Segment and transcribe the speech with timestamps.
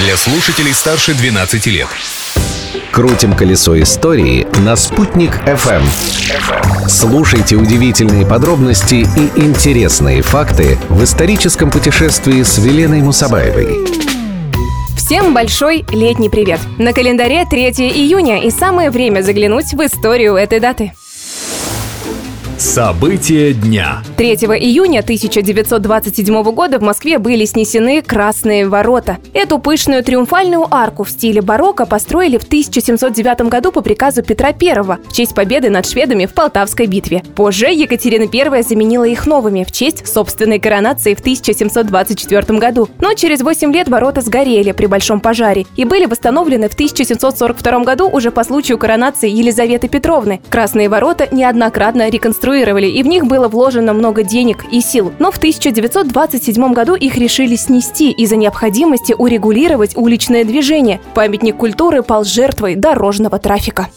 [0.00, 1.88] для слушателей старше 12 лет.
[2.90, 5.82] Крутим колесо истории на «Спутник FM.
[6.88, 13.86] Слушайте удивительные подробности и интересные факты в историческом путешествии с Веленой Мусабаевой.
[14.96, 16.60] Всем большой летний привет!
[16.78, 20.92] На календаре 3 июня и самое время заглянуть в историю этой даты.
[22.60, 24.02] События дня.
[24.18, 29.16] 3 июня 1927 года в Москве были снесены Красные ворота.
[29.32, 34.82] Эту пышную триумфальную арку в стиле барокко построили в 1709 году по приказу Петра I
[34.82, 37.22] в честь победы над шведами в Полтавской битве.
[37.34, 42.90] Позже Екатерина I заменила их новыми в честь собственной коронации в 1724 году.
[43.00, 48.10] Но через 8 лет ворота сгорели при большом пожаре и были восстановлены в 1742 году
[48.10, 50.42] уже по случаю коронации Елизаветы Петровны.
[50.50, 55.12] Красные ворота неоднократно реконструировали реконструировали, и в них было вложено много денег и сил.
[55.18, 61.00] Но в 1927 году их решили снести из-за необходимости урегулировать уличное движение.
[61.14, 63.88] Памятник культуры пал жертвой дорожного трафика.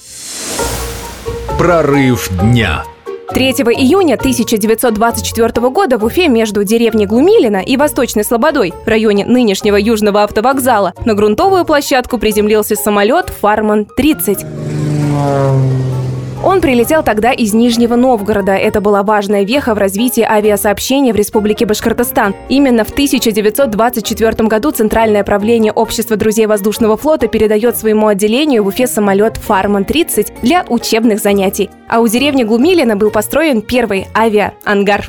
[1.57, 2.83] Прорыв дня.
[3.29, 9.75] 3 июня 1924 года в Уфе между деревней Глумилина и Восточной Слободой в районе нынешнего
[9.75, 16.02] Южного автовокзала на грунтовую площадку приземлился самолет «Фарман-30».
[16.43, 18.51] Он прилетел тогда из Нижнего Новгорода.
[18.51, 22.35] Это была важная веха в развитии авиасообщения в Республике Башкортостан.
[22.49, 28.87] Именно в 1924 году Центральное правление Общества друзей воздушного флота передает своему отделению в Уфе
[28.87, 31.69] самолет «Фарман-30» для учебных занятий.
[31.87, 35.05] А у деревни Глумилина был построен первый авиаангар.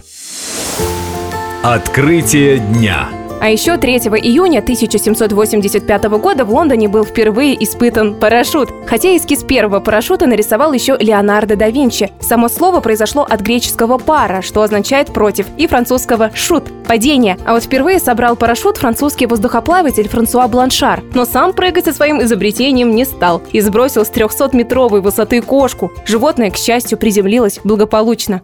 [1.64, 3.08] Открытие дня.
[3.44, 8.70] А еще 3 июня 1785 года в Лондоне был впервые испытан парашют.
[8.86, 12.10] Хотя эскиз первого парашюта нарисовал еще Леонардо да Винчи.
[12.20, 17.36] Само слово произошло от греческого «пара», что означает «против», и французского «шут»— «падение».
[17.44, 21.02] А вот впервые собрал парашют французский воздухоплаватель Франсуа Бланшар.
[21.12, 25.92] Но сам прыгать со своим изобретением не стал и сбросил с 300-метровой высоты кошку.
[26.06, 28.40] Животное, к счастью, приземлилось благополучно.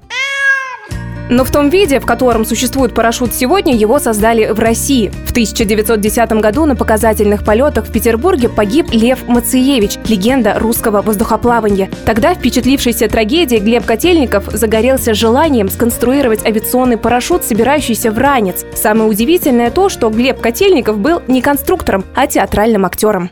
[1.31, 5.13] Но в том виде, в котором существует парашют сегодня, его создали в России.
[5.27, 11.89] В 1910 году на показательных полетах в Петербурге погиб Лев Мациевич, легенда русского воздухоплавания.
[12.05, 18.65] Тогда впечатлившийся трагедией Глеб Котельников загорелся желанием сконструировать авиационный парашют, собирающийся в ранец.
[18.75, 23.31] Самое удивительное то, что Глеб Котельников был не конструктором, а театральным актером.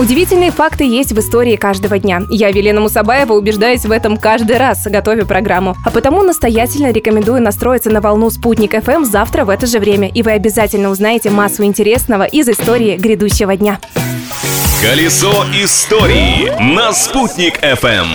[0.00, 2.22] Удивительные факты есть в истории каждого дня.
[2.30, 5.76] Я, Велена Мусабаева, убеждаюсь в этом каждый раз, готовя программу.
[5.84, 10.22] А потому настоятельно рекомендую настроиться на волну «Спутник FM завтра в это же время, и
[10.22, 13.78] вы обязательно узнаете массу интересного из истории грядущего дня.
[14.80, 18.06] Колесо истории на «Спутник FM.